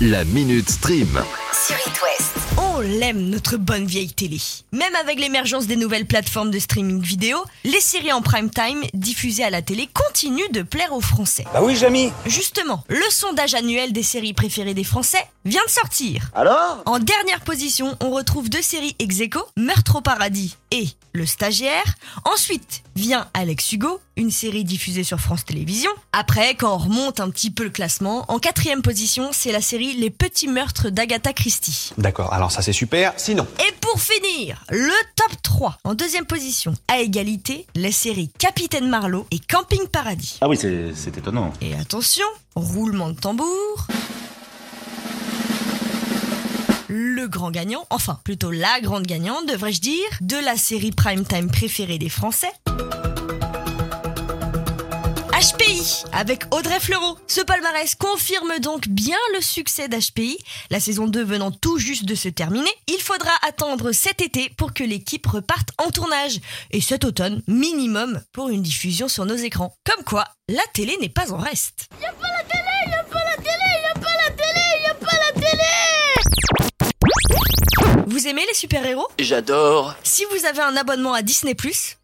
[0.00, 1.22] La Minute Stream.
[1.52, 2.32] sur It West.
[2.58, 4.38] On l'aime, notre bonne vieille télé.
[4.72, 9.44] Même avec l'émergence des nouvelles plateformes de streaming vidéo, les séries en prime time diffusées
[9.44, 11.44] à la télé continuent de plaire aux Français.
[11.54, 12.10] Bah oui, Jamy.
[12.26, 16.30] Justement, le sondage annuel des séries préférées des Français vient de sortir.
[16.34, 16.82] Alors?
[16.86, 21.94] En dernière position, on retrouve deux séries ex aequo, Meurtre au paradis et Le stagiaire.
[22.24, 25.90] Ensuite vient Alex Hugo, une série diffusée sur France Télévisions.
[26.12, 29.94] Après, quand on remonte un petit peu le classement, en quatrième position, c'est la série
[29.94, 31.92] Les petits meurtres d'Agatha Christie.
[31.96, 33.12] D'accord, alors ça c'est super.
[33.16, 35.78] Sinon, Et pour finir, le top 3.
[35.84, 40.38] En deuxième position, à égalité, les séries Capitaine Marlowe et Camping Paradis.
[40.40, 41.52] Ah oui, c'est c'est étonnant.
[41.60, 43.86] Et attention, roulement de tambour.
[47.26, 51.98] Grand gagnant, enfin plutôt la grande gagnante, devrais-je dire, de la série prime time préférée
[51.98, 52.52] des Français.
[55.32, 57.18] HPI avec Audrey Fleurot.
[57.26, 60.38] Ce palmarès confirme donc bien le succès d'HPI.
[60.70, 64.74] La saison 2 venant tout juste de se terminer, il faudra attendre cet été pour
[64.74, 66.40] que l'équipe reparte en tournage.
[66.70, 69.74] Et cet automne, minimum pour une diffusion sur nos écrans.
[69.84, 71.88] Comme quoi, la télé n'est pas en reste.
[78.24, 79.06] Vous aimez les super-héros?
[79.18, 79.94] J'adore.
[80.02, 81.54] Si vous avez un abonnement à Disney+,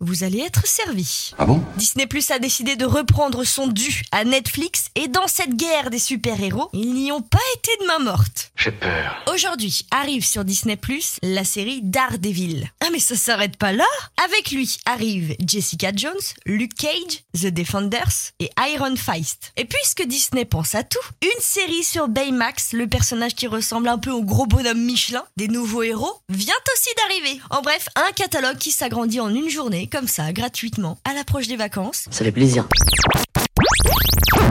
[0.00, 1.30] vous allez être servi.
[1.38, 1.62] Ah bon?
[1.76, 6.00] Disney Plus a décidé de reprendre son dû à Netflix et dans cette guerre des
[6.00, 8.50] super-héros, ils n'y ont pas été de main morte.
[8.56, 9.22] J'ai peur.
[9.32, 12.68] Aujourd'hui arrive sur Disney Plus la série Daredevil.
[12.80, 13.84] Ah mais ça s'arrête pas là
[14.24, 16.14] Avec lui arrivent Jessica Jones,
[16.46, 19.52] Luke Cage, The Defenders et Iron Fist.
[19.56, 23.98] Et puisque Disney pense à tout, une série sur Baymax, le personnage qui ressemble un
[23.98, 27.40] peu au gros bonhomme Michelin des nouveaux héros, vient aussi d'arriver.
[27.50, 31.56] En bref, un catalogue qui s'agrandit en une journée, comme ça, gratuitement, à l'approche des
[31.56, 32.06] vacances.
[32.10, 32.66] Ça fait plaisir.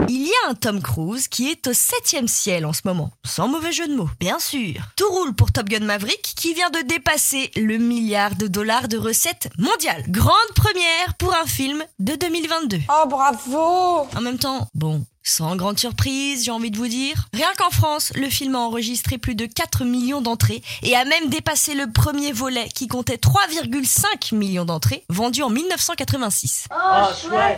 [0.09, 3.47] Il y a un Tom Cruise qui est au septième ciel en ce moment, sans
[3.47, 4.75] mauvais jeu de mots, bien sûr.
[4.95, 8.97] Tout roule pour Top Gun Maverick qui vient de dépasser le milliard de dollars de
[8.97, 10.03] recettes mondiales.
[10.07, 12.79] Grande première pour un film de 2022.
[12.89, 17.27] Oh bravo En même temps, bon, sans grande surprise, j'ai envie de vous dire.
[17.33, 21.29] Rien qu'en France, le film a enregistré plus de 4 millions d'entrées et a même
[21.29, 26.67] dépassé le premier volet qui comptait 3,5 millions d'entrées, vendu en 1986.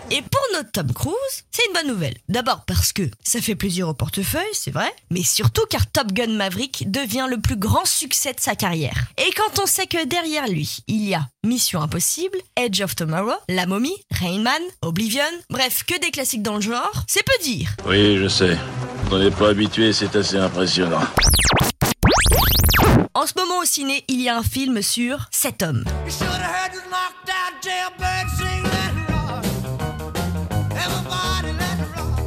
[0.09, 1.13] Et pour notre Tom Cruise,
[1.52, 2.18] c'est une bonne nouvelle.
[2.28, 6.34] D'abord parce que ça fait plaisir au portefeuille, c'est vrai, mais surtout car Top Gun
[6.34, 9.06] Maverick devient le plus grand succès de sa carrière.
[9.18, 13.38] Et quand on sait que derrière lui, il y a Mission Impossible, Edge of Tomorrow,
[13.47, 17.31] La Momie, Rain Man, Oblivion, bref, que des classiques dans le genre, c'est peu
[17.86, 18.58] Oui, je sais.
[19.12, 21.02] On n'est pas habitué, c'est assez impressionnant.
[23.14, 25.84] En ce moment au ciné, il y a un film sur cet homme.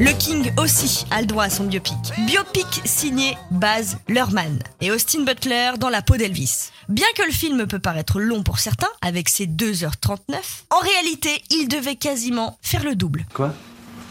[0.00, 1.94] Le King aussi a le droit à son biopic.
[2.26, 6.70] Biopic signé Baz Luhrmann et Austin Butler dans la peau d'Elvis.
[6.88, 10.34] Bien que le film peut paraître long pour certains, avec ses 2h39,
[10.70, 13.24] en réalité, il devait quasiment faire le double.
[13.32, 13.54] Quoi?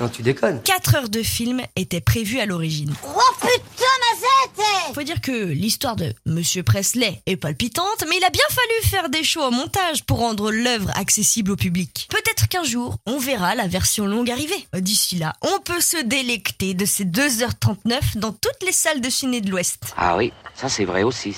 [0.01, 0.59] Non, tu déconnes.
[0.63, 2.91] 4 heures de film étaient prévues à l'origine.
[3.06, 8.23] Oh putain ma zette Faut dire que l'histoire de Monsieur Presley est palpitante, mais il
[8.23, 12.07] a bien fallu faire des choix au montage pour rendre l'œuvre accessible au public.
[12.09, 14.67] Peut-être qu'un jour, on verra la version longue arriver.
[14.73, 19.40] D'ici là, on peut se délecter de ces 2h39 dans toutes les salles de ciné
[19.40, 19.84] de l'Ouest.
[19.97, 21.35] Ah oui, ça c'est vrai aussi.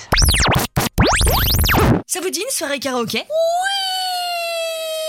[2.07, 3.17] Ça vous dit une soirée karaoké?
[3.17, 3.82] Oui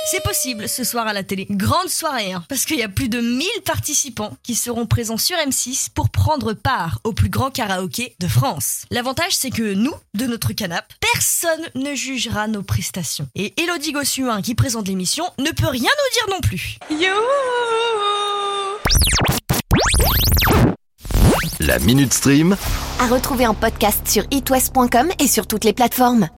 [0.07, 1.47] c'est possible ce soir à la télé.
[1.51, 5.37] Grande soirée, hein, parce qu'il y a plus de 1000 participants qui seront présents sur
[5.37, 8.85] M6 pour prendre part au plus grand karaoké de France.
[8.91, 13.29] L'avantage, c'est que nous, de notre canapé, personne ne jugera nos prestations.
[13.35, 16.79] Et Elodie Gossuin, qui présente l'émission, ne peut rien nous dire non plus.
[21.61, 22.57] La Minute Stream.
[23.01, 26.29] À retrouver en podcast sur itwest.com et sur toutes les plateformes.